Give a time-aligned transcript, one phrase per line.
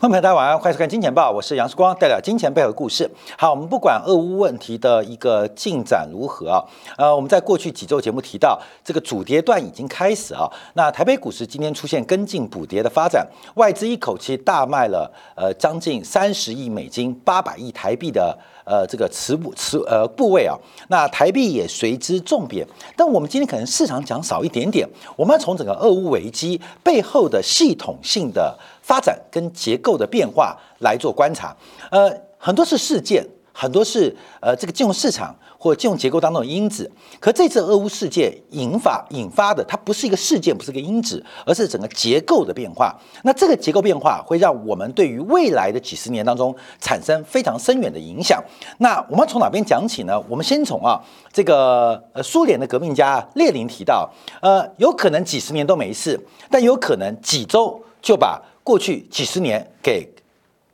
[0.00, 3.10] 朋友，大家晚上欢迎收看《金钱报》，我是杨世光，带来金钱背后的故事。
[3.36, 6.62] 好，我们不管俄乌问题的一个进展如何啊，
[6.96, 10.48] 呃，我们在过去几周节目提到，这个主跌段已经开始啊。
[10.74, 18.38] 那台北股市今天出现跟进补跌的发展，外资一口气大卖了呃将近三十亿美金、八百亿台币的。
[18.68, 20.54] 呃，这个磁部磁呃部位啊，
[20.88, 22.66] 那台币也随之重贬。
[22.94, 24.86] 但我们今天可能市场讲少一点点，
[25.16, 31.56] 我们要从整个俄乌危机背后的系统性的发展跟结构的变化来做观察。
[31.90, 35.34] 呃，很多是事件，很多是呃这个金融市场。
[35.58, 42.96] 或金融结构当中的因子，可这次俄乌事件引发引发的，它不是一个事件，不是个因子，而是整个结构的变化。
[43.24, 48.40] 那这个结构变化会让我们对于未来的几十年当中产生非常深远的影响。
[48.78, 50.18] 那我们从哪边讲起呢？
[50.28, 54.08] 我们先从啊这个呃苏联的革命家列宁提到，
[54.40, 60.08] 呃有可能几十年都没事，但有可能几周就把过去几十年给。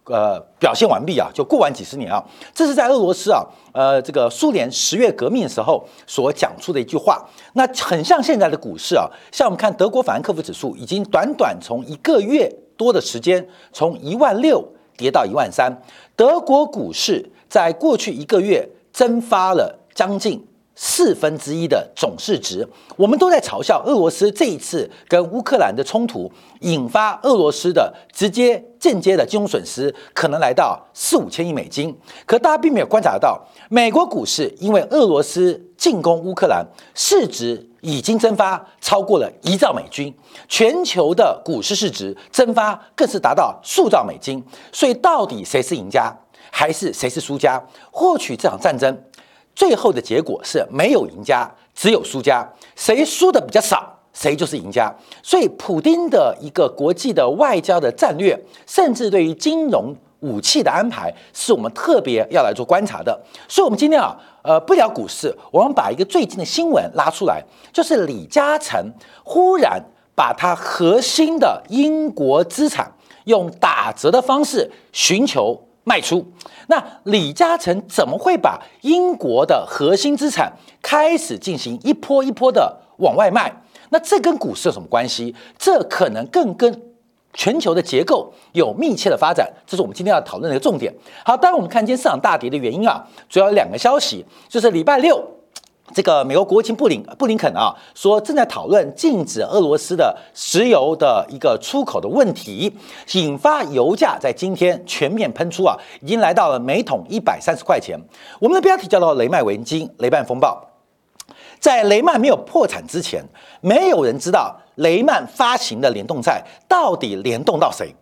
[0.06, 2.22] 呃，表现完毕啊，就过完几十年啊，
[2.54, 7.26] 这是在俄罗斯啊，呃，这个苏联十月革命时候所讲出的一句话。
[7.54, 14.62] 那很像现在的股市啊，像我们看德国法兰克福指数，已经短短从一个月多的时间，从一万六
[14.96, 15.82] 跌到一万三。
[16.14, 20.46] 德国股市在过去一个月蒸发了将近。
[20.76, 26.30] 四分之一的总市值，我们都在嘲笑俄罗斯这一次跟乌克兰的冲突
[26.60, 31.96] 引发俄罗斯的直接、间接的金融损失，可能来到四五千亿美金。
[32.26, 40.12] 可大家并没有观察到，美国股市因为俄罗斯进攻乌克兰，市值已经蒸发超过了一兆美金，
[40.48, 44.42] 全球的股市市值蒸发更是达到数兆美金。
[44.72, 46.12] 所以，到底谁是赢家，
[46.50, 47.62] 还是谁是输家？
[47.92, 48.98] 获取这场战争。
[49.54, 52.46] 最后的结果是没有赢家，只有输家。
[52.74, 54.92] 谁输的比较少，谁就是赢家。
[55.22, 63.18] 所以，普丁的一个国际的外交的战略，甚至对于金融武器的安排，是我们特别要来做观察的。
[63.48, 67.42] 所以，我们今天啊，呃，不聊股市，我们把一个最近的新闻拉出来，
[67.72, 68.92] 就是李嘉诚
[69.22, 69.80] 忽然
[70.16, 72.92] 把他核心的英国资产
[73.24, 75.60] 用打折的方式寻求。
[75.86, 76.26] 卖出，
[76.68, 80.52] 那李嘉诚怎么会把英国的核心资产
[80.82, 83.52] 开始进行一波一波的往外卖？
[83.90, 85.34] 那这跟股市有什么关系？
[85.58, 86.82] 这可能更跟
[87.32, 90.92] 全球的结构有密切的发展，这是我们今天要讨论的一个重点。
[91.24, 95.33] 好，当然我们看今天市场大跌的原因啊，主要有两个消息，就是礼拜六。
[95.92, 102.74] 这个美国国务卿布林布林肯啊，说正在讨论禁止俄罗斯的石油的一个出口的问题，
[103.12, 108.00] 引发油价在今天全面喷出啊，已经来到了每桶一百三十块钱。
[108.40, 110.58] 我们的标题叫做“雷曼危机，雷曼风暴”。
[111.60, 113.22] 在雷曼没有破产之前，
[113.60, 117.94] 没有人知道雷曼发行的联动债到底联动到谁。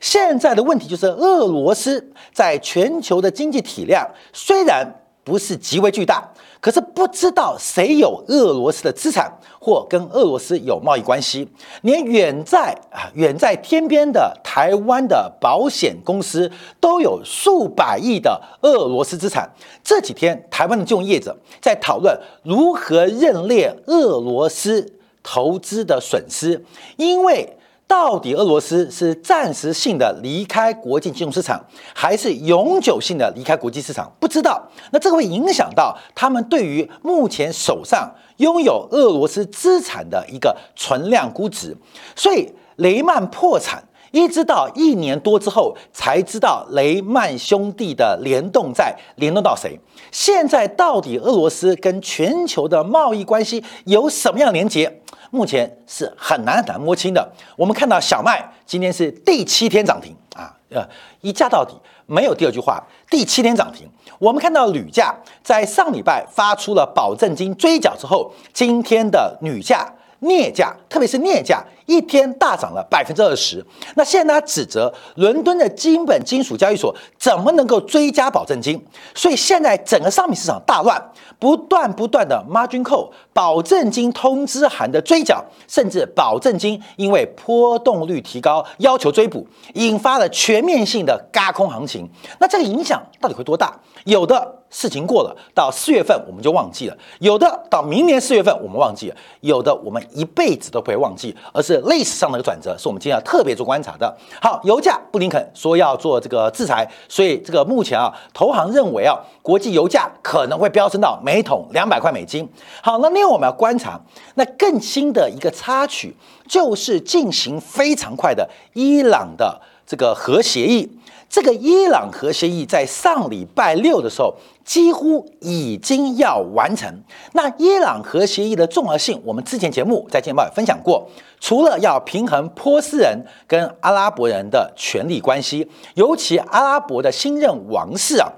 [0.00, 6.28] 现在的问题就是，俄罗斯在全球的经济体量虽然不是极为巨大。
[6.60, 11.48] 可是不知道谁有俄罗斯的资产，或跟俄罗斯有贸易关系，
[11.82, 19.48] 连远在啊远在天边的台湾的保险公司都有数百亿的俄罗斯资产。
[19.84, 26.64] 这几天，台湾的金融业者在讨论如何认列俄罗斯投资的损失，
[26.96, 27.57] 因为。
[27.88, 34.12] 到底俄罗斯是暂时性的离开国际金融市场，还是永久性的离开国际市场？
[34.20, 34.62] 不知道。
[34.92, 41.74] 那这个会影响到他们对于目前手上拥有俄罗斯资产的一个存量估值。
[42.14, 43.82] 所以雷曼破产，
[44.12, 49.80] 一直到一年多之后才知道雷曼兄弟的联动债联动到谁。
[50.12, 55.00] 现在到底俄罗斯跟全球的贸易关系有什么样连接？
[55.30, 57.32] 目前是很难很难摸清的。
[57.56, 60.86] 我们看到小麦今天是第七天涨停啊，呃，
[61.20, 61.74] 一价到底，
[62.06, 63.88] 没有第二句话，第七天涨停。
[64.18, 71.64] 我们看到铝价在上礼拜发出了保证金追缴之后，今天的铝价、镍价，特别是镍价。
[71.88, 73.64] 一天大涨了百分之二十，
[73.96, 78.78] 那现在他指责伦敦的基本金属交易所怎么能够追加保证金？
[79.14, 81.02] 所以现在整个商品市场大乱，
[81.38, 92.06] 不断不断的 margin call 保证金通知函的追缴，甚至保证金因为波动率提高要求追补，引发了全面性的嘎空行情。
[92.38, 93.74] 那这个影响到底会多大？
[94.04, 94.56] 有的。
[94.70, 104.16] 事情过了，到四月份我们就忘记了；有的到明年四月份我们忘记了；有的我们一辈子都不会忘记，而是历史上的一个转折，是我们今天要特别做观察的。
[104.40, 112.48] 好，油价，布林肯说要做这个制裁，所以这个目前啊，投行认为啊，国际油价可能会飙升到每桶两百块美金。
[112.82, 114.00] 好，那另外我们要观察，
[114.34, 116.14] 那更新的一个插曲，
[116.48, 119.60] 就是进行非常快的伊朗的。
[119.86, 120.86] 这个核协议。
[121.28, 124.34] 这个伊朗核协议在上礼拜六的时候
[124.64, 126.90] 几乎已经要完成。
[127.32, 131.06] 那伊朗核协议的重要性，我们之前节目在《见报》也分享过。
[131.38, 138.32] 除了要平衡波斯人跟阿拉伯人的权力关系，尤其阿拉伯的新任王室啊。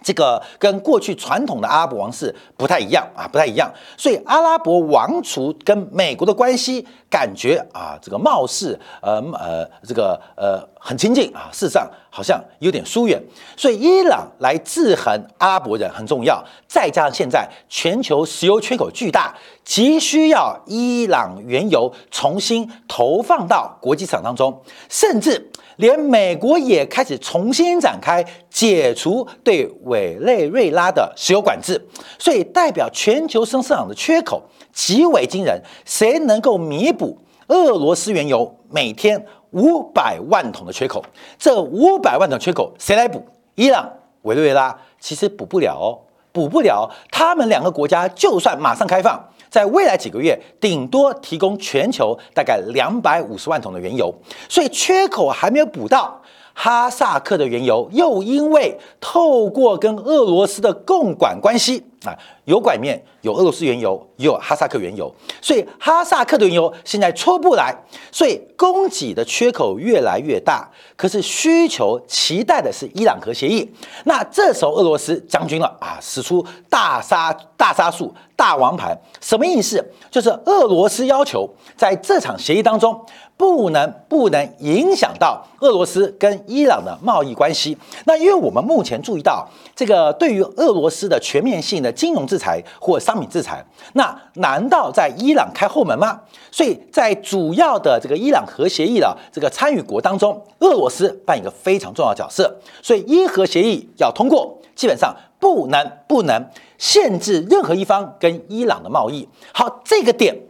[0.00, 3.70] 这个跟过去传统的阿拉伯王室不太一样啊，不太一样。
[3.96, 13.22] 所以阿拉伯王储跟美国的关系，感觉啊，这个貌似呃呃，这个呃很亲近啊，事实上好像有点疏远。
[13.56, 16.44] 所以伊朗来制衡阿拉伯人很重要。
[16.66, 19.34] 再加上现在全球石油缺口巨大，
[19.64, 25.50] 急需要伊朗原油重新投放到国际市场当中，甚至。
[25.78, 28.20] 连美国也开始重新展开
[28.50, 31.80] 解除对委内瑞拉的石油管制，
[32.18, 34.42] 所以代表全球生市场的缺口
[34.72, 35.62] 极为惊人。
[35.84, 37.18] 谁能够弥补
[37.48, 41.04] 俄罗斯原油每天五百万桶的缺口？
[41.38, 43.24] 这五百万桶缺口谁来补？
[43.54, 43.90] 伊朗、
[44.22, 45.98] 委内瑞拉其实补不了哦，
[46.32, 46.88] 补不了。
[47.10, 49.22] 他们两个国家就算马上开放。
[49.50, 54.14] 在未来几个月，顶多提供全球大概两百五十万桶的原油，
[54.46, 56.20] 所以缺口还没有补到。
[56.52, 65.12] 哈萨克的原油又因为透过跟俄罗斯的共管关系啊，油管面有俄罗斯原油，也有哈萨克原油，
[65.42, 67.74] 所以哈萨克的原油现在出不来，
[68.12, 70.68] 所以供给的缺口越来越大。
[70.96, 73.68] 可是需求期待的是伊朗核协议，
[74.04, 79.84] 那这时候俄罗斯将军了啊，使出大杀大杀术、大王牌，什么意思？
[80.10, 83.04] 就是俄罗斯要求在这场协议当中。
[83.38, 87.78] 不能不能影响到俄罗斯跟伊朗的贸易关系。
[88.04, 93.64] 那因为我们目前注意到，这个对于俄罗斯的全面性的金融制裁或商品制裁，
[93.94, 96.20] 那难道在伊朗开后门吗？
[96.50, 102.58] 所以在主要的这个伊朗核协议的这个参与国当中，俄罗斯扮演一个非常重要角色。
[102.82, 106.48] 所以伊核协议要通过，基本上不能不能
[106.78, 109.28] 限制任何一方跟伊朗的贸易。
[109.52, 110.47] 好，这个点。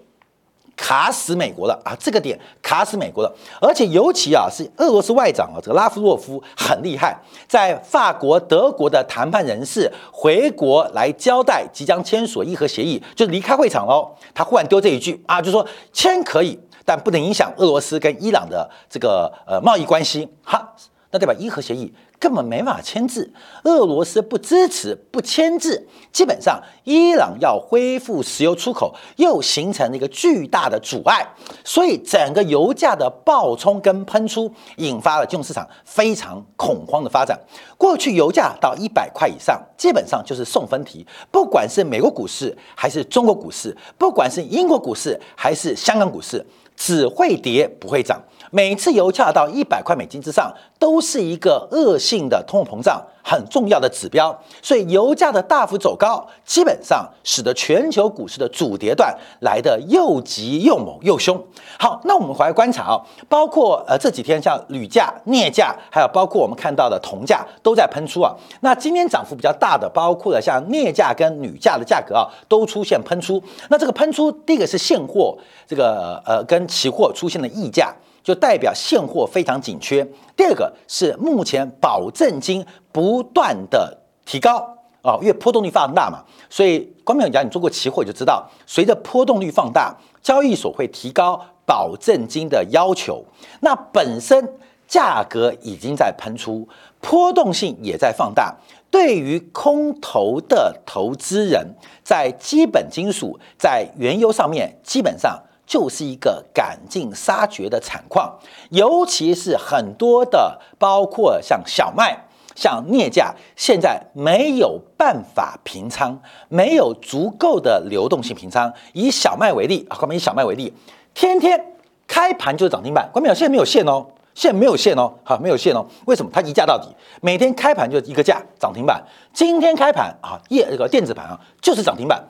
[0.78, 1.92] 卡死美国了啊！
[1.98, 14.08] 这个点卡死美国了，而且尤其啊是俄罗斯外长啊，这个拉夫洛夫很厉害，在法国、德国的谈判人士回国来交代即将签署伊核协议，就是离开会场喽。
[14.32, 20.28] 他忽然丢这一句啊，就说签可以，但不能影响俄罗斯跟伊朗的这个呃贸易关系。
[20.44, 20.72] 哈，
[21.10, 21.92] 那代表伊核协议。
[22.20, 23.32] 根本没法签字，
[23.62, 31.26] 俄罗斯不支持不签字，基本上伊朗要恢复石油出口又形成了一个巨大的阻碍，
[31.64, 37.38] 所以整个油价的暴冲跟喷出，引发了金融市场非常恐慌的发展。
[37.76, 46.44] 过去油价到一百块以上，基本上就是送分题，不管是美国股市还是中国股市，不管是英国股市还是香港股市，
[46.76, 48.20] 只会跌不会涨。
[48.50, 61.38] 每次油价到一百块美金之上，都是一个恶性的通货膨胀很重要的指标，所以油价的大幅走高，基本上使得全球股市的主跌段来的又急又猛又凶。
[61.78, 68.34] 好，那我们回来观察啊，包括呃这几天像铝价、镍价，还有包括我们看到的铜价都在喷出啊。
[68.60, 73.42] 那今天涨幅比较大的，包括了像镍价跟铝价的价格啊，都出现喷出。
[73.68, 75.36] 那这个喷出，第一个是现货，
[75.66, 77.94] 这个呃跟期货出现了溢价。
[78.28, 80.06] 就代表现货非常紧缺。
[80.36, 84.58] 第二个是目前保证金不断的提高
[85.00, 93.24] 啊，因为波动率放大嘛，所以光明讲你做过期货就知道，随着波动率放大，交易所会提高保证金的要求。
[93.60, 94.46] 那本身
[94.86, 96.68] 价格已经在喷出，
[97.00, 98.54] 波动性也在放大。
[98.90, 101.66] 对于空头的投资人，
[102.04, 105.42] 在基本金属、在原油上面，基本上。
[105.68, 108.38] 就是一个赶尽杀绝的惨况，
[108.70, 112.18] 尤其是很多的，包括像小麦、
[112.56, 118.72] 像镍价，现在没有办法平仓，没有足够的流动性平仓。
[118.94, 120.72] 以小麦为例啊，我们以小麦为例，
[121.12, 121.74] 天天
[122.06, 123.34] 开盘就是涨停板，关没有？
[123.34, 125.86] 现在没有线哦，现在没有线哦，好，没有线哦。
[126.06, 126.30] 为什么？
[126.32, 126.88] 它一价到底，
[127.20, 129.04] 每天开盘就一个价涨停板。
[129.34, 132.24] 今天开盘啊，夜这个电子盘啊，就是涨停板，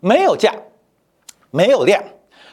[0.00, 0.54] 没有价，
[1.50, 2.04] 没有量。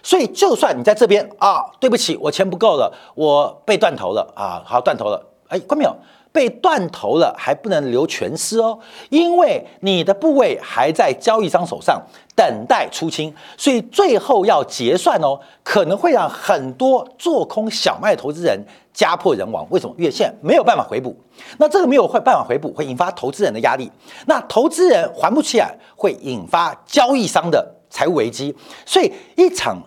[0.03, 5.95] 所以，就算你在这边啊，对不起，我钱不够了，我被断头了啊，好断头了，哎，关没有？
[6.33, 8.79] 被断头了还不能留全尸哦，
[9.09, 12.01] 因为你的部位还在交易商手上
[12.33, 18.57] 等待出清，所以最后要结算哦，可能会让很多做空小麦投资人
[18.93, 19.67] 家破人亡。
[19.71, 19.93] 为什么？
[19.97, 21.13] 月线没有办法回补，
[21.57, 23.91] 那这个没有会办法回补，会引发投资人的压力，
[24.25, 28.55] 那投资人还不起来，会引发交易商的财务危机，
[28.85, 29.77] 所以一场。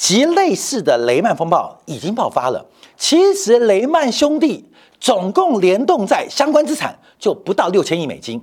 [0.00, 2.64] 及类似的雷曼风暴已经爆发了。
[2.96, 4.64] 其实雷曼兄弟
[4.98, 8.40] 总共联动在相关资产就不到六千亿美金，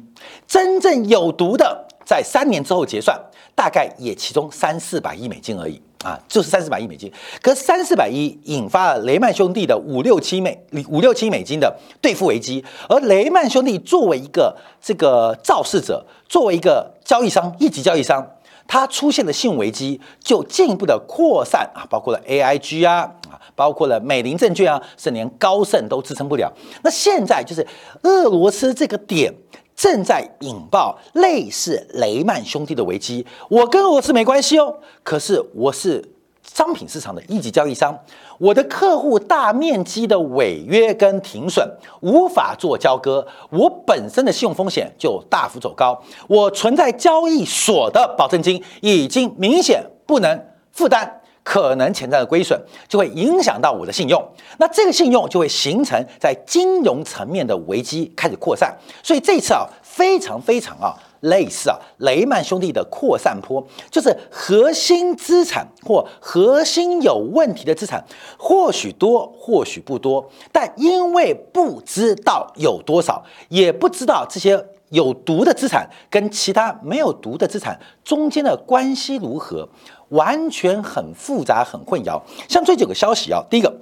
[0.47, 3.19] 真正有毒的在三年之后结算，
[3.55, 7.11] 大概也其中三四百亿美金而已啊，就是三四百亿美金。
[7.41, 18.23] 可三四百亿引发了雷曼兄弟的五六七美五六七美金的兑付危机，而雷曼兄弟作为一个这个肇事者，作为一个交易商一级交易商。
[18.67, 26.51] 它出现的信用危机就进一步的扩散啊，包括了 AIG 啊啊，包括了美林证券啊，甚至连高盛都支撑不了。
[26.83, 27.65] 那现在就是
[28.03, 29.33] 俄罗斯这个点
[29.75, 33.25] 正在引爆类似雷曼兄弟的危机。
[33.49, 36.13] 我跟俄罗斯没关系哦，可是我是。
[36.51, 37.95] 商品市场的一级交易商，
[38.39, 41.69] 我的客户大面积的违约跟停损，
[42.01, 54.23] 无法做交割，我本身的信用风险就大幅走高，我存在交易所的保证金已经明显不能负担，可能潜在的亏损就会影响到我的信用，
[54.57, 60.95] 那这个信用就会形成在金融层面的危机开始扩散，所以这次啊，非常非常啊。
[61.21, 68.05] 类似啊，雷曼兄弟的扩散坡，就是核心资产或核心有问题的资产，
[68.37, 79.67] 或许多，或许不多，但因为不知道有多少，也不知道这些有毒的资产跟其他没有毒的资产中间的关系如何，
[80.09, 82.21] 完全很复杂、很混淆。
[82.47, 83.79] 像最近有个消息啊，第一个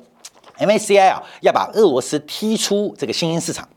[0.57, 3.67] ，MACI 啊要把俄罗斯踢出这个新兴市场。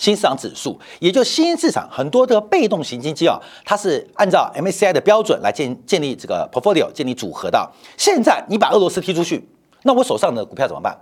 [0.00, 7.70] 新市场指数，也就新市场很多的被动型基金啊，它是按照 MSCI 的标准来建建立这个 portfolio 建立组合的。
[7.98, 9.46] 现在你把俄罗斯踢出去，
[9.82, 10.98] 那我手上的股票怎么办？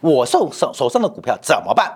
[0.00, 1.92] 我手手手上的股票怎么办？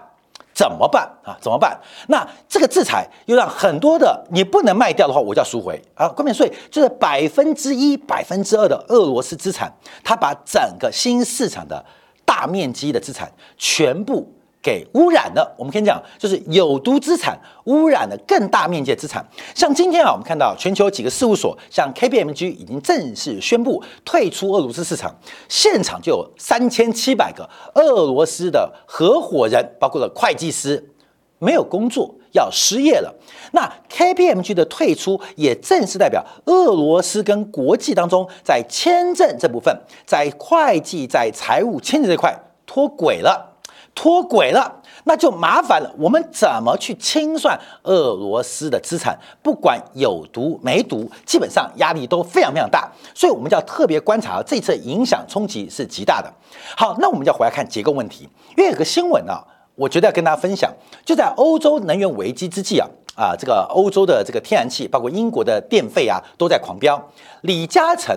[0.53, 1.35] 怎么办啊？
[1.41, 1.81] 怎么办？
[2.09, 6.07] 那这个制裁又让很多的你不能卖掉的话，我就要赎回啊。
[6.09, 9.73] 关键税就是百分之一、百分之二的俄罗斯资产，
[10.05, 11.83] 它把整个新市场的
[12.27, 14.31] 大面积的资产全部。
[14.67, 19.25] 给污染的，我们可以讲，就是有毒资产污染了更大面积的资产。
[19.55, 25.15] 像今天啊，我们看到全球几个事务所，像 KPMG 已经正式宣布退出俄罗斯市场，
[25.49, 30.91] 现场就有三千七百个俄罗斯的合伙人，包括了会计师，
[31.39, 33.15] 没有工作要失业了。
[33.53, 39.73] 那 KPMG 的退出也正是代表俄罗斯跟国际当中在签证这部分，
[40.05, 43.53] 在会计、在财务签证这块脱轨了。
[43.97, 45.91] 脱轨了，那就麻烦了。
[45.99, 49.19] 我们怎么去清算俄罗斯的资产？
[49.43, 52.87] 不管有毒没毒，基本上压力都非常非常大。
[53.15, 56.31] 所以，我们就要特别观察这次影响冲击是极大的。
[56.77, 58.29] 好，那我们就回来看结构问题。
[58.57, 59.43] 因为有个新闻啊，
[59.75, 60.71] 我觉得要跟大家分享。
[61.05, 62.87] 就在欧洲能源危机之际啊，
[63.17, 67.03] 啊，这个欧洲的这个天然气，包括英国的电费啊，都在狂飙。
[67.41, 68.15] 李嘉诚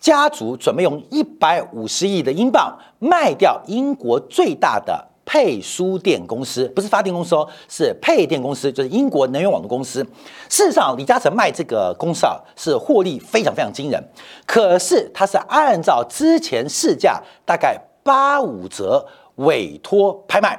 [0.00, 10.02] 家族准备用一百五十亿的英镑卖掉英国最大的配输电公司，不是发电公司哦，是配电公司，就是英国能源网的公司。
[10.48, 14.02] 事实上，李嘉诚卖这个公司啊，是获利非常非常惊人。
[14.46, 20.58] 可是他是按照之前市价大概八五折委托拍卖，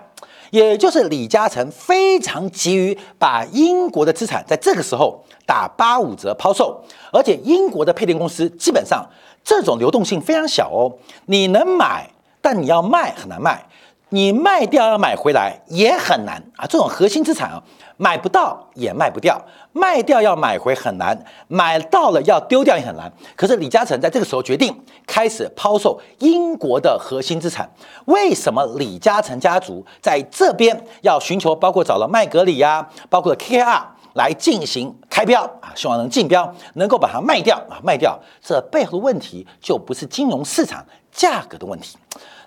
[0.52, 9.06] 也就是李嘉诚非常急于把英国的资产在这个时候打八五折抛售，而且英国的配电公司基本上。
[9.42, 10.92] 这种流动性非常小哦，
[11.26, 13.66] 你能买，但你要卖很难卖，
[14.10, 16.66] 你卖掉要买回来也很难啊。
[16.66, 17.62] 这种核心资产啊，
[17.98, 19.40] 买不到也卖不掉，
[19.72, 23.12] 卖掉要买回很难，买到了要丢掉也很难。
[23.36, 27.70] 可是李嘉诚在这个时候决定开始抛售英国的核心资产。
[28.06, 33.84] 为什么李嘉诚家族在这边要寻求，包括找了麦格里呀，包括 KKR？
[34.16, 38.20] 来进行开标啊，希望能竞标，能够把它卖掉啊，卖掉。
[38.42, 41.96] 这背后的问题就不是金融市场价格的问题。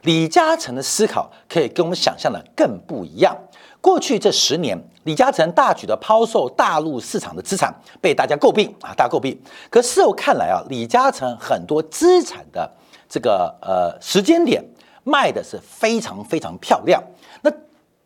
[0.03, 3.37] 李嘉诚的思考可以跟我们想象的更不一样。
[3.81, 9.41] 过去这十年，李嘉诚大举的抛售大陆市场的资产，被大家诟病啊，大家诟病。
[9.71, 12.71] 可事后看来啊，李嘉诚很多资产的
[13.09, 14.65] 这个呃时间点
[15.05, 17.03] 卖的是非常非常漂亮。
[17.43, 17.53] 那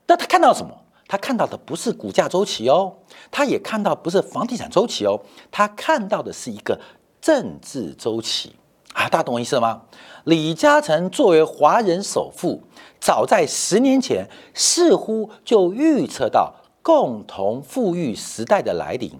[0.06, 0.74] 那他看到什么？
[1.08, 2.92] 他看到的不是股价周期哦，
[3.30, 5.20] 他也看到不是房地产周期哦，
[5.52, 6.76] 他看到的是一个
[7.20, 8.56] 政治周期
[8.96, 9.08] 啊！
[9.10, 9.82] 大家懂我意思吗？
[10.24, 12.62] 李嘉诚作为华人首富，
[12.98, 19.12] 早在十年前似乎就预测到共同富裕时代的来临。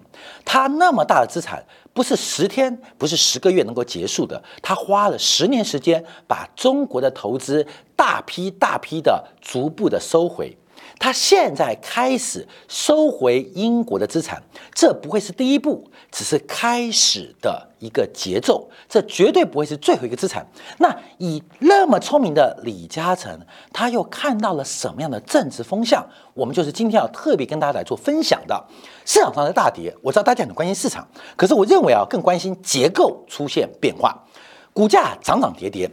[0.43, 4.41] 他那么大的资产，不是十天，不是十个月能够结束的。
[4.63, 7.65] 他花了十年时间，把中国的投资
[7.95, 10.57] 大批大批的逐步的收回。
[10.99, 14.41] 他现在开始收回英国的资产，
[14.73, 20.45] 这不会是第一步，只是开始的一个节奏，这绝对不会是最后一个资产。
[20.79, 23.39] 那以那么聪明的李嘉诚，
[23.71, 26.05] 他又看到了什么样的政治风向？
[26.33, 28.65] 我们就是今天要特别跟大家来做分享的。
[29.05, 34.25] 市场上的大跌，我知道大家很关心市场，可是我认为啊，更关心结构出现变化，
[34.73, 35.89] 股价涨涨跌跌。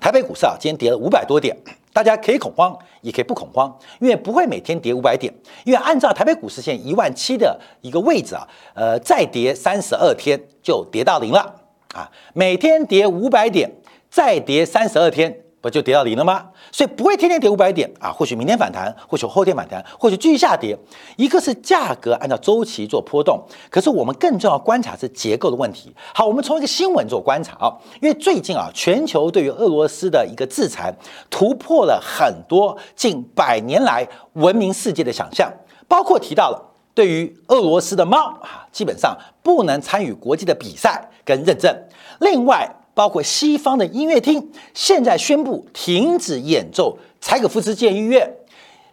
[0.00, 1.56] 台北股市啊，今天跌了五百多点。
[1.94, 5.32] 大家可以恐慌，也可以不恐慌，因为不会每天跌五百点。
[5.64, 11.54] 因为按照台北股市线一万七的一个位置啊，呃，再跌三十二天就跌到零了
[11.94, 12.10] 啊。
[12.32, 13.70] 每天跌五百点，
[14.10, 15.43] 再跌三十二天。
[15.64, 16.44] 不就跌到零了吗？
[16.70, 20.78] 所以不会天天跌五百点啊，或许明天反弹，或许后天反弹，或许继续下跌。
[21.16, 25.90] 一个是价格按照周期做波动，可是我们更重要观察是结构的问题。
[26.14, 30.94] 好，我们从一个新闻做观察啊，因为最近啊，全球对于俄罗斯的一个制裁
[31.30, 35.50] 突破了很多近百年来文明世界的想象，
[35.88, 41.74] 包括提到了对于俄罗斯的猫啊，基本上不能参与国际的比赛跟认证。
[42.20, 42.70] 另外。
[42.94, 48.38] 包括西方的音乐厅现在宣布停止演奏柴可夫斯基音乐，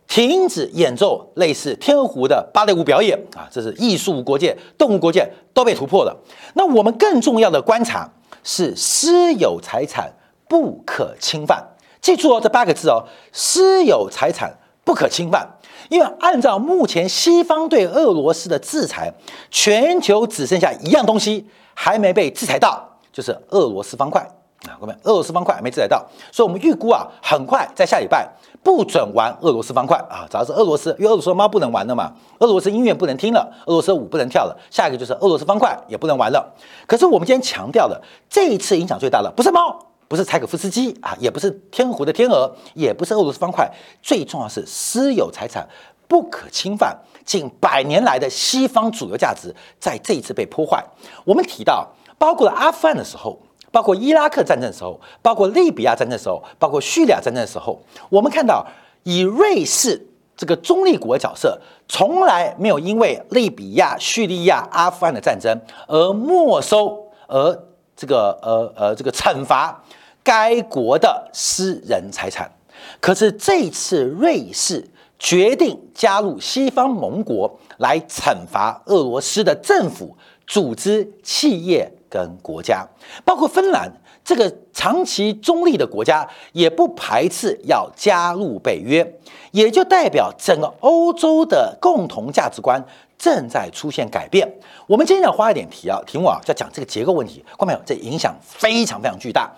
[0.08, 6.17] 停止演奏类似天鹅湖的芭蕾舞表演啊，这是艺术国界、动物国界都被突破了。
[6.55, 8.12] 那我们更重要的观察
[8.43, 10.12] 是私有财产
[10.50, 11.63] 不可侵犯，
[12.01, 15.48] 记住哦，这八个字哦，私有财产不可侵犯，
[15.89, 19.13] 因为按照目前西方对俄罗斯的制裁，
[19.50, 22.90] 全球只剩下一样东西还没被制裁到。
[23.12, 24.22] 就是俄罗斯方块
[24.68, 28.30] 啊，各位，俄罗斯方块没制裁到，所以我们预估啊，很快在下礼拜
[28.62, 36.53] 不准玩俄罗斯方块啊，主要是俄罗斯，因为俄罗斯猫不能玩了嘛，俄罗斯音乐不能听了，俄罗斯舞不能跳了，下一个就是俄罗斯方块也不能玩了。
[36.86, 38.00] 可是我们今天强调的，
[38.30, 43.67] 这一次影响最大的不是猫，不是柴可夫斯基啊，也不是天湖的天鹅，也不是俄罗斯方块，
[44.04, 45.67] 最重要是私有财产
[46.08, 46.95] 不可侵犯，
[47.26, 50.86] 近百年来的西方主流价值在这一次被破坏。
[51.26, 51.89] 我们提到。
[52.21, 53.36] 包括了阿富汗的时候，
[53.71, 58.63] 包括伊拉克战争的时候，包括利比亚战争的时候，包括叙利亚战争的时候，我们看到
[59.01, 59.99] 以瑞士
[60.38, 67.60] 这个中立国的角色，从来没有因为利比亚、叙利亚、阿富汗的战争而没收、而
[67.95, 69.84] 这个呃呃这个惩罚
[70.21, 72.51] 该国的私人财产。
[72.99, 81.91] 可是这次瑞士决定加入西方盟国来惩罚俄罗斯的政府、组织、企业。
[82.12, 82.86] 跟国家，
[83.24, 83.89] 包括芬兰
[84.24, 89.19] 这个长期中立的国家，也不排斥要加入北约，
[89.52, 92.86] 也就代表整个欧洲的共同价值观
[93.17, 94.47] 正在出现改变。
[94.86, 97.80] 我们今天要花一点题啊，题目啊，要讲这个结构问题，看到没有？
[97.86, 99.50] 这影响非常非常巨大。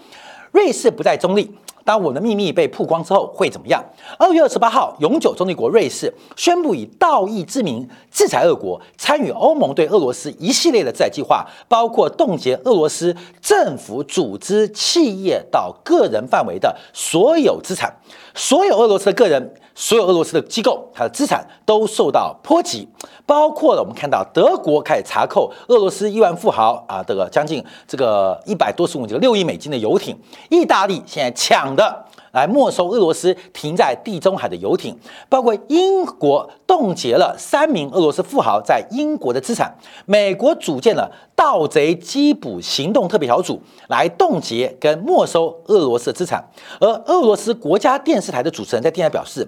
[0.52, 1.52] 瑞士不再中立。
[1.86, 3.84] 当我的秘密被曝光之后会怎么样？
[4.18, 17.94] 二月二十八号，永久中立国瑞士宣布以道义之名制裁俄国，参与欧盟对俄罗斯一系列的制裁计划，包括冻结俄罗斯政府、组织、企业到个人范围的所有资产，
[18.34, 19.54] 所有俄罗斯的个人。
[19.76, 22.88] 所有俄罗斯的机构，它的资产都受到波及，
[23.26, 30.16] 包括了我们看到德国开始查扣俄罗斯亿万富豪啊，这个将近这个一百多十五这个六亿美金的游艇，
[30.52, 32.06] 意大利现在抢的。
[32.34, 34.98] 来没收俄罗斯停在地中海的游艇，
[35.30, 46.44] 包括英国冻结了三名俄罗斯富豪在英国的资产，美国组建了盗贼缉捕行动特别小组来冻结跟没收俄罗斯的资产，
[46.80, 49.48] 而俄罗斯国家电视台的主持人在电台表示，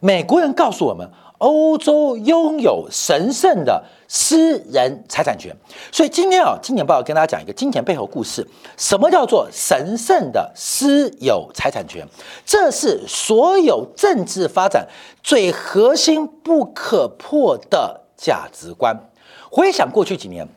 [0.00, 1.10] 美国人告诉我们。
[1.38, 5.54] 欧洲拥有神圣的私人财产权，
[5.92, 8.46] 所以今天啊，金钱报要跟大家讲一个金钱背后故事。
[8.76, 12.06] 什么叫做神圣的私有财产权？
[12.44, 14.86] 这是所有政治发展
[15.22, 19.10] 最核心、不可破的价值观。
[19.50, 20.48] 回想过去几年，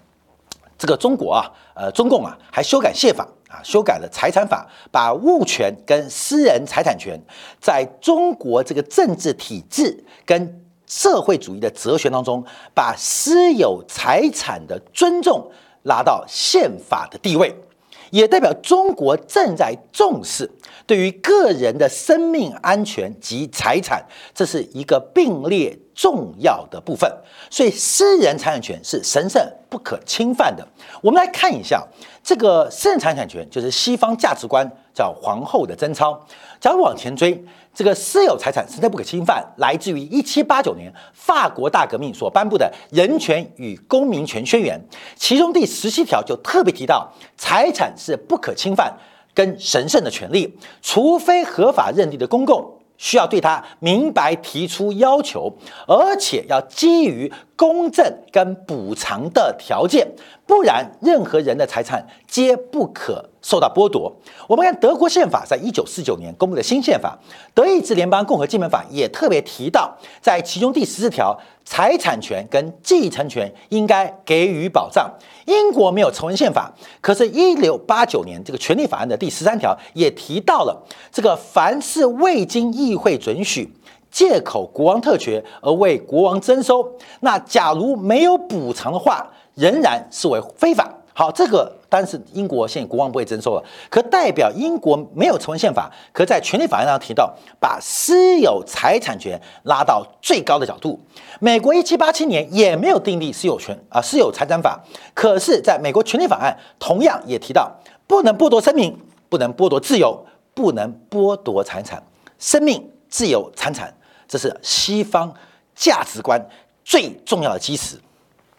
[0.77, 3.27] 这个中国啊，呃，中共啊，还修改宪法。
[3.49, 7.19] 啊，修改了财产法，把物权跟私人财产权
[7.59, 12.43] 在中国这个政治体制跟社会主义的哲学当中，
[12.75, 15.49] 把私有财产的尊重
[15.83, 17.55] 拉到宪法的地位，
[18.09, 20.51] 也代表中国正在重视
[20.85, 27.09] 对于个人的生命安全及财产，这是一个并列重要的部分。
[27.49, 30.67] 所以，私人财产权是神圣不可侵犯的。
[31.01, 31.87] 我们来看一下。
[32.21, 36.19] 这个私人财产权就是西方价值观，叫皇后的贞操。
[36.59, 37.41] 假如往前追，
[37.73, 44.77] 这个私有财产神圣不可侵犯，来自于一七八九年法国大革命所颁布的《人权与公民权宣言》，
[45.15, 48.93] 其中第十七条就特别提到，财产是不可侵犯
[49.33, 55.55] 跟神圣的权利，除非合法认定的公共需要对他明白提出要求，
[55.87, 60.05] 而且要基于公正跟补偿的条件，
[60.45, 64.13] 不然任何人的财产皆不可受到剥夺。
[64.47, 67.17] 我们看德国宪法在一九四九年公布的新宪法，
[67.53, 75.09] 德意志联邦共和基本法也特别提到，在其中第十四条，财产权跟继承权应该给予保障。
[75.45, 76.71] 英国没有成文宪法，
[77.01, 83.73] 可是，一六八九年这个权利法案的第十三条也提到了，这个凡是未经议会准许，
[84.11, 86.87] 借口国王特权而为国王征收，
[87.21, 90.87] 那假如没有补偿的话，仍然视为非法。
[91.13, 100.99] 好，这个但是英国现在国王不会征收了，可代表英国没有成文宪法，可在权利法案上提到，把私有财产权拉到最高的角度。
[101.39, 104.79] 美国一七八七年也没有订立私有权啊私有财产法，
[105.15, 107.75] 可是在美国权利法案同样也提到，
[108.05, 108.95] 不能剥夺生命，
[109.27, 112.03] 不能剥夺自由，不能剥夺财产。
[112.37, 113.93] 生命、自由、财产，
[114.27, 115.33] 这是西方
[115.75, 116.39] 价值观
[116.85, 117.97] 最重要的基石。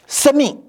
[0.06, 0.60] 生命、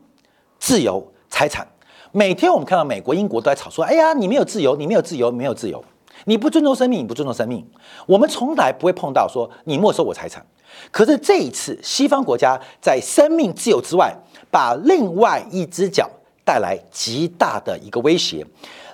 [0.59, 1.67] 自由、财产。
[2.13, 5.81] 每天我们看到美国、英国都在吵说：“哎呀，你没有自由，你没有自由，没有自由，
[6.25, 7.65] 你不尊重生命，你不尊重生命。”
[8.05, 10.45] 我们从来不会碰到说你没收我财产。
[10.91, 14.13] 可是这一次，西方国家在生命自由之外，
[14.49, 16.09] 把另外一只脚
[16.43, 18.45] 带来极大的一个威胁。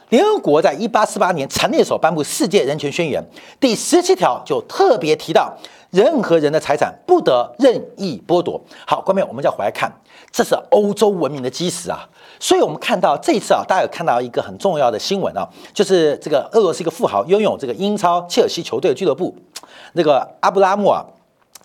[0.09, 3.21] 联合国在一八四八年成立的时候颁布《世界人权宣言》，
[3.59, 5.53] 第十七条就特别提到，
[5.89, 8.59] 任何人的财产不得任意剥夺。
[8.85, 9.91] 好，观众，我们就要回来看，
[10.31, 12.07] 这是欧洲文明的基石啊。
[12.39, 19.35] 所以，我们看到这次啊，大家有看到一个很重要的新闻啊，就是这个俄罗斯一个富豪拥有这个英超切尔西球队的俱乐部，
[19.93, 21.05] 那个阿布拉莫啊，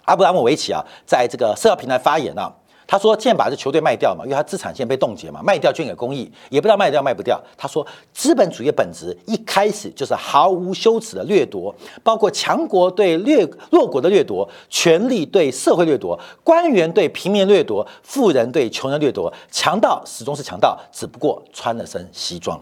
[0.05, 2.53] 阿布拉莫维奇啊，在这个社交平台发言啊。
[2.93, 19.33] 他说：“现在把这球队卖掉嘛，因为他资产现在被冻结嘛，卖掉捐给公益，也不知道卖掉卖不掉。”他说：“资本主义的本质一开始就是毫无羞耻的掠夺，包括强国对掠弱国的掠夺，权力对社会掠夺，官员对平民掠夺，富人对穷人掠夺。
[19.51, 22.61] 强盗始终是强盗，只不过穿了身西装。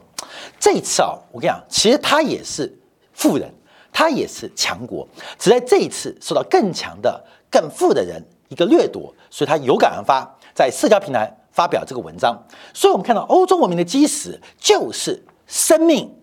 [0.60, 2.72] 这一次啊，我跟你讲，其实他也是
[3.12, 3.52] 富人，
[3.92, 5.04] 他也是强国，
[5.40, 12.36] 只在这一次受到更强的、更富的人。”一个掠夺，所以他有感而发，在社交平台发表这个文章。
[12.74, 16.14] 所以，我们看到欧洲文明的基石就是生命、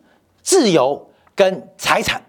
[0.44, 2.22] 自由跟财产。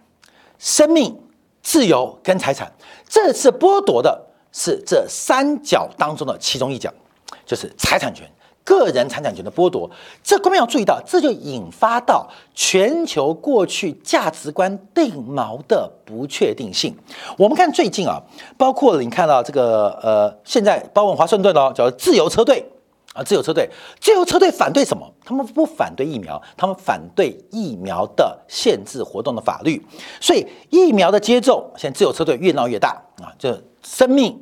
[0.58, 1.16] 生命、
[1.62, 2.72] 自由跟财产，
[3.08, 6.92] 这次剥夺的是这三角当中的其中一角，
[7.46, 8.28] 就是财产权。
[8.68, 9.90] 个人财产权的剥夺，
[10.22, 16.94] 这各位要注意到，这就引发到全球过去价值观定锚的不确定性。
[17.38, 18.22] 我们看最近啊，
[18.58, 22.62] 包括你看到这个呃，现在包括华盛顿哦，叫自由车队
[23.14, 23.66] 啊，自由车队，
[24.00, 25.10] 自由车队反对什么？
[25.24, 29.82] 他们不反对疫苗，他们反对疫苗的限制活动的法律。
[30.20, 32.90] 所以疫苗的接种，现在自由车队越闹越大
[33.22, 34.38] 啊，就生命、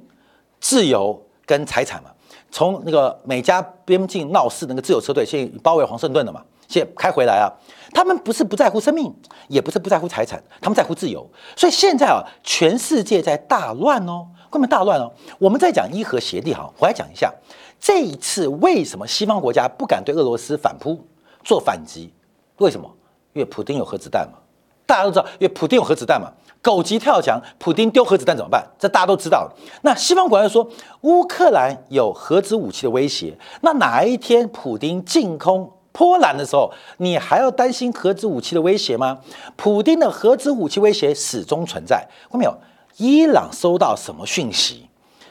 [0.58, 2.10] 自由跟财产嘛。
[2.50, 6.42] 从那个美加边境闹事，那个自由车队现在包围华盛顿了嘛？
[6.68, 7.46] 现在开回来啊！
[7.92, 9.14] 他们不是不在乎生命，
[9.46, 11.24] 也不是不在乎财产，他们在乎自由。
[11.54, 15.12] 所以现在啊，全世界在大乱哦，根本大乱哦。
[15.38, 17.32] 我们在讲伊核协定哈，我来讲一下
[17.78, 21.06] 这一次为什么西方国家不敢对俄罗斯反扑
[21.44, 22.12] 做反击？
[22.56, 22.90] 为什么？
[23.32, 24.38] 因为普京有核子弹嘛。
[24.84, 26.32] 大家都知道，因为普京有核子弹嘛，
[26.66, 28.66] 狗急跳墙，普京丢核子弹怎么办？
[28.76, 29.48] 这大家都知道。
[29.82, 30.68] 那西方国家说
[31.02, 39.20] 乌克兰有核子武器的威胁，那哪一天普京进攻波兰的时候，你还要担心核子武器的威胁吗？
[39.54, 41.98] 普京的核子武器威胁始终存在。
[42.28, 42.52] 看到没有？
[42.96, 44.88] 伊朗收到什么讯息？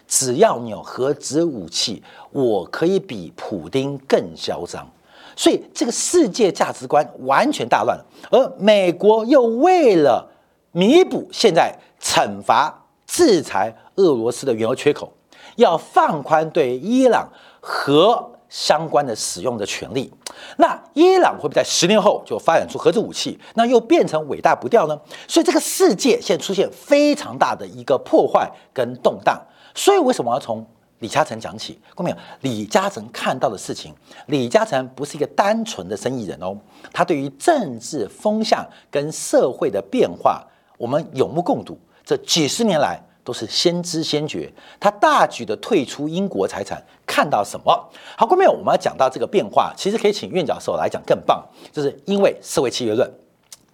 [0.08, 4.88] 只要你有核子武器，我可以比普京更嚣张。
[5.36, 10.32] 所以这个世界价值观完全大乱了，而美国又为了
[10.76, 15.14] 弥补现在惩罚制裁俄罗斯的原油缺口，
[15.56, 17.30] 要放宽对伊朗
[17.62, 20.14] 核相关的使用的权利。
[20.58, 23.40] 那伊朗会不会在十年后就发展出核子武器？
[23.54, 25.00] 那又变成伟大不掉呢？
[25.30, 29.42] 所以这个世界现在出现非常大的一个破坏跟动荡。
[29.74, 30.68] 所以为什么要从？
[31.00, 32.18] 李嘉诚讲起，看没有？
[32.42, 33.94] 李嘉诚看到的事情，
[34.28, 36.58] 李嘉诚不是一个单纯的生意人哦，
[36.94, 40.42] 他对于政治风向跟社会的变化，
[40.78, 41.78] 我们有目共睹。
[42.04, 47.74] 这几十年来都是先知先觉，他大举的退出英国财产，看到什么？
[48.16, 53.12] 好，观众朋友，我们要讲到这个变化，其实可以请院教授来讲更棒，就是因为社会契约论。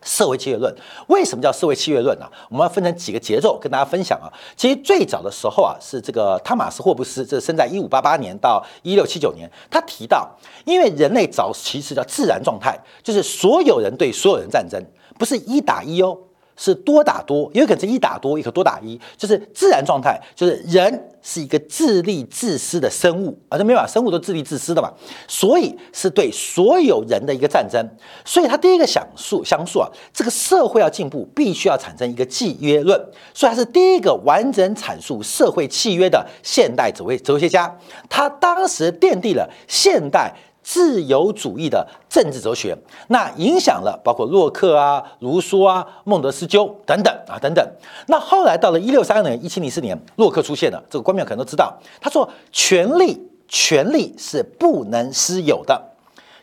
[0.03, 0.75] 社会契约论
[1.09, 2.25] 为什么叫社会契约论呢？
[2.49, 4.25] 我们要分成几个节奏跟大家分享啊。
[4.57, 10.27] 其实最早的时候啊，是这个汤马斯霍布斯，这是生在一五八八年到一六七九年，他提到，
[10.65, 14.83] 因为人类早期是叫自然状态，就是所有人对所有人战争，
[15.19, 16.17] 不是一打一哦，
[16.63, 24.93] 是多打多，也有可能是一打多，也可多打一，就是自然状态，就是人是一个自立自私的生物啊，这没办法，生物都自立自私的嘛，
[25.27, 27.83] 所以是对所有人的一个战争。
[28.23, 32.95] 所以他第一个想述想述啊，这个社会要进步，必须要产生一个契约论，
[33.33, 37.75] 所以他是第一个完整阐述社会契约的现代哲哲学家，
[38.07, 40.31] 他当时奠定了现代。
[40.63, 47.67] 自由主义的政治哲学，那影响了包括洛克啊、卢梭啊、孟德斯鸠等等啊等等。
[48.07, 51.75] 那后来到了一六三二年、一七零四年，洛克出现了，这个观众可能都知道。
[51.99, 55.81] 他说：“权力，权力是不能私有的，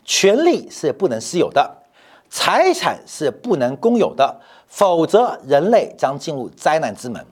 [0.05, 1.77] 权力是不能私有的，
[2.29, 7.25] 财产是不能公有的，否则人类将进入灾难之门。”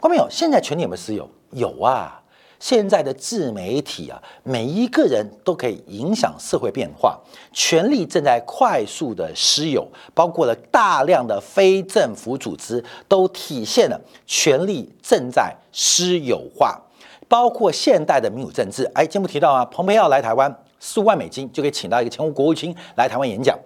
[0.00, 1.28] 观众有，现在权力有没有私有？
[1.50, 2.19] 有啊。
[2.60, 7.18] 现在的自媒体啊，每一个人都可以影响社会变化，
[7.52, 16.78] 权力正在快速的私有，包括了大量的非政府组织都体现了权力正在私有化，
[17.26, 18.84] 包括现代的民主政治。
[18.94, 23.58] 哎，节目提到啊，蓬佩奥来台湾，四万美金就可以请到一个前国务卿来台湾演讲，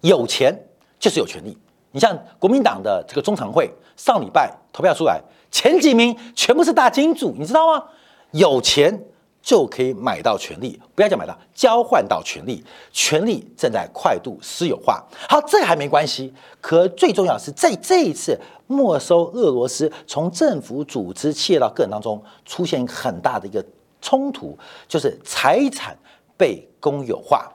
[0.00, 0.52] 有钱
[0.98, 1.56] 就是有权利。
[1.92, 5.22] 你像国民党的这个中常会，上礼拜投票出来。
[5.52, 7.84] 前几名全部是大金主，你知道吗？
[8.32, 9.04] 有钱
[9.42, 15.04] 就可以买到权力，不要讲买到，交换到权力，权力正在快速私有化。
[15.28, 23.62] 好，这还没关系，可最重要是在这一次没收俄罗斯从政府组织、企业到个人当中出现很大的一个
[24.00, 24.56] 冲突，
[24.88, 25.94] 就是财产
[26.38, 27.52] 被公有化，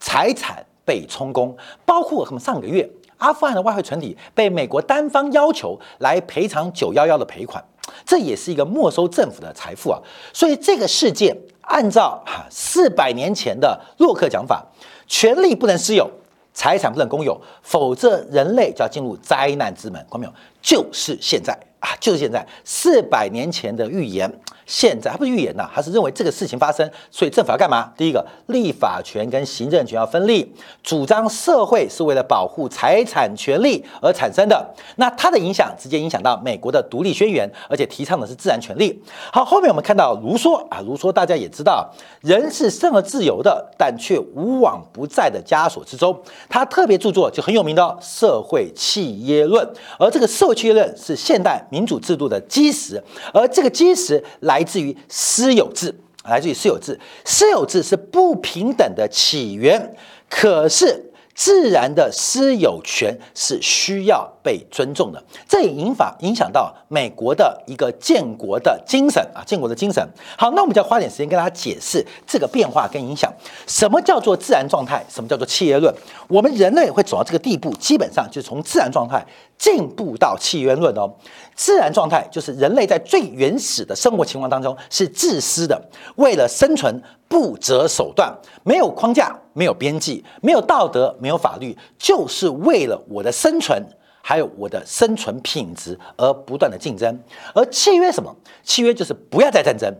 [0.00, 1.54] 财产被充公，
[1.84, 2.88] 包括我们上个月。
[3.18, 7.62] 阿富汗的外汇存底被美国单方要求来赔偿九幺幺的赔款，
[8.04, 9.98] 这也是一个没收政府的财富啊。
[10.32, 14.64] 所以这个事件按照哈四百年前的洛克讲法，
[15.06, 16.10] 权利不能私有，
[16.52, 19.94] 财产不能公有，否则人类就要进入灾难之门。
[20.10, 20.32] 看到没有？
[20.60, 24.32] 就是现在啊，就是现在四百年前的预言。
[24.66, 27.92] 现在他不是预言呐，他是认为这个事情发生，所以政府要干嘛？
[27.98, 30.50] 第一个，立法权跟行政权要分立，
[30.82, 34.66] 主张社会是为了保护财产权利而产生的。
[34.96, 38.98] 那它的影响直接影响到美国的独立宣言，而且提倡的是自然权利。
[39.30, 41.86] 好，后面我们看到卢梭啊，卢梭大家也知道，
[42.22, 46.18] 人是生而自由的，但却无往不在的枷锁之中。
[46.48, 49.62] 他特别著作就很有名的《社会契约论》，
[49.98, 54.62] 而这个社会契约论是现代民主制度的基石，而这个基石来。
[54.64, 56.98] 自于私有制，来自于私有制。
[57.24, 59.94] 私有制是不平等的起源，
[60.28, 65.22] 可是自然的私有权是需要被尊重的。
[65.46, 70.04] 这也影法影响到美国的一个建国的精神啊，建国的精神。
[70.36, 73.32] 好，那我们就要花点时间跟大家解释这个变化跟影响。
[73.66, 75.04] 什么叫做自然状态？
[75.08, 75.94] 什么叫做契约论？
[76.26, 79.24] 我们人类会走到这个地步，基本上就是从自然状态
[79.64, 81.10] 进步到契约论哦。
[81.54, 85.80] 自然状态就是人类在最原始的生活情况当中是自私的，
[86.16, 93.82] 为了生存不择手段，没有框架，没有边际，没有道德，没有法律，就是为了我的生存，
[94.20, 97.18] 还有我的生存品质而不断的竞争。
[97.54, 98.36] 而契约什么？
[98.62, 99.90] 契约就是不要再战争，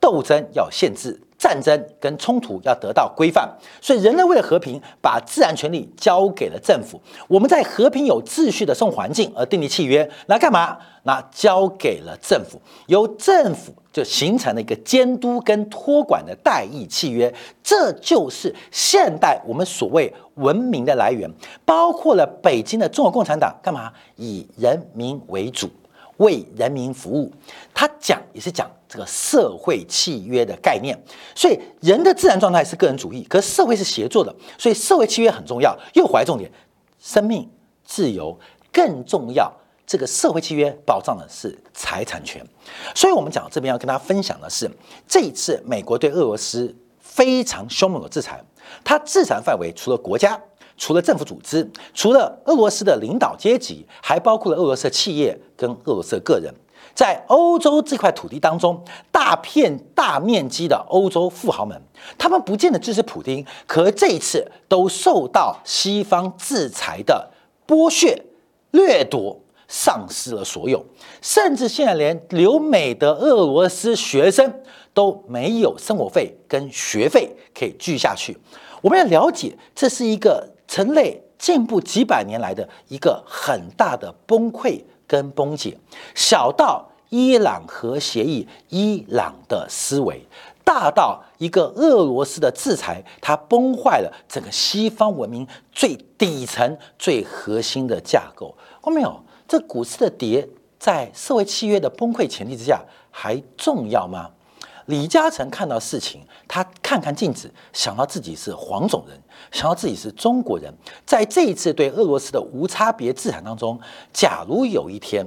[0.00, 1.20] 斗争要限制。
[1.40, 3.48] 战争跟冲突要得到规范，
[3.80, 7.00] 所以人类为了和平，把自然权利交给了政府。
[7.26, 10.76] 我们在和平有秩序的生活环境而订立契约，那干嘛？
[11.04, 17.34] 那交给了政府，由政府就形成了一个监督跟托管的代议契约。
[17.62, 21.26] 这就是现代我们所谓文明的来源，
[21.64, 23.90] 包括了北京的中国共产党干嘛？
[24.16, 25.70] 以人民为主。
[26.20, 27.30] 为人民服务，
[27.74, 30.98] 他讲也是讲这个社会契约的概念，
[31.34, 35.76] 所以人的自然状态是个人主义，可社会是协作的，所以社会契约很重要。
[35.94, 36.50] 又回来重点，
[36.98, 37.48] 生命
[37.84, 38.38] 自由
[38.72, 39.52] 更重要。
[39.86, 42.46] 这个社会契约保障的是财产权，
[42.94, 44.70] 所以我们讲这边要跟大家分享的是，
[45.08, 48.40] 这一次美国对俄罗斯非常凶猛的制裁，
[48.84, 50.40] 它制裁范围除了国家。
[50.80, 56.52] 除了政府组织，除了俄罗斯的领导阶级，还包括了俄罗斯的企业跟俄罗斯的个人。
[56.94, 61.80] 在欧洲这块土地当中，大片大面积的欧洲富豪们，
[62.16, 67.30] 他们不见得支持普京，可这一次都受到西方制裁的
[67.66, 68.24] 剥削、
[68.70, 69.38] 掠夺，
[69.68, 70.84] 丧失了所有，
[71.20, 74.62] 甚至现在连留美的俄罗斯学生
[74.94, 78.36] 都没有生活费跟学费可以继续下去。
[78.80, 80.48] 我们要了解，这是一个。
[80.70, 85.76] 人类进步几百年来的一个很大的崩溃跟崩解，
[86.14, 90.24] 小到伊朗核协议，伊朗的思维，
[90.64, 98.54] 大到一个俄罗斯的制裁，它崩坏了整个西方文明最底层、最核心的架构。
[98.80, 99.20] 看到没有？
[99.48, 102.80] 这股市的跌，在社会契约的崩溃前提之下，
[103.10, 104.30] 还重要吗？
[104.90, 109.16] 李嘉诚看到事情，他看看镜子，想到自己是黄种人，
[109.52, 110.74] 想到自己是中国人，
[111.06, 113.78] 在这一次对俄罗斯的无差别制裁当中，
[114.12, 115.24] 假如有一天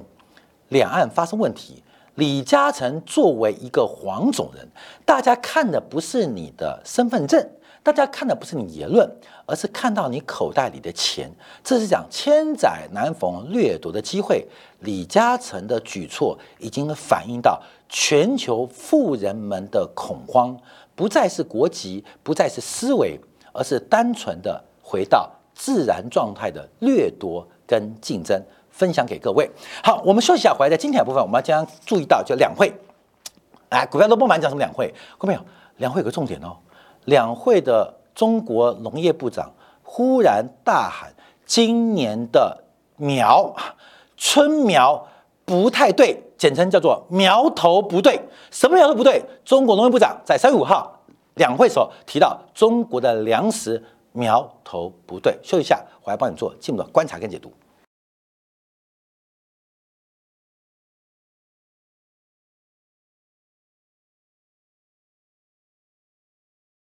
[0.67, 1.81] 两岸发生问题，
[2.15, 4.67] 李嘉诚作为一个黄种人，
[5.05, 7.49] 大家看的不是你的身份证，
[7.83, 9.07] 大家看的不是你言论，
[9.45, 11.29] 而是看到你口袋里的钱，
[11.61, 14.47] 这是讲千载难逢掠夺的机会。
[14.79, 17.61] 李嘉诚的举措已经反映到。
[17.95, 20.57] 全球富人们的恐慌
[20.95, 23.19] 不再是国籍，不再是思维，
[23.51, 28.41] 而是单纯的回到自然状态的掠夺跟竞争。
[28.71, 29.47] 分享给各位。
[29.83, 32.73] 好，我们休息一下，回来在今天的部分，我们将注意到就两会。
[33.69, 34.91] 哎，股票都不满讲什么两会？
[35.19, 35.41] 看没有？
[35.77, 36.57] 两会有个重点哦。
[37.05, 39.51] 两会的中国农业部长
[39.83, 41.13] 忽然大喊
[41.45, 42.63] ：“今年的
[42.97, 43.55] 苗
[44.17, 45.07] 春苗
[45.45, 48.19] 不太对。”简称叫做苗头不对，
[48.51, 49.23] 什么苗头不对？
[49.45, 50.99] 中国农业部长在三月五号
[51.35, 55.33] 两会时候提到中国的粮食苗头不对。
[55.41, 57.49] 休息一下，我来帮你做进一步的观察跟解读。